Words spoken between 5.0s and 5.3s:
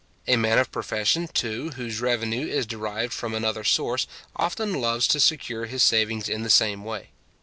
to